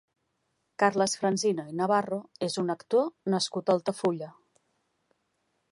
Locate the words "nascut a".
3.35-3.75